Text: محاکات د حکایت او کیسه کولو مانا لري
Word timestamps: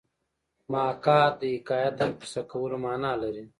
محاکات 0.71 1.33
د 1.39 1.41
حکایت 1.55 1.97
او 2.05 2.11
کیسه 2.19 2.41
کولو 2.51 2.77
مانا 2.85 3.11
لري 3.21 3.43